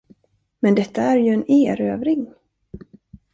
[0.61, 2.33] Men detta är ju en erövring!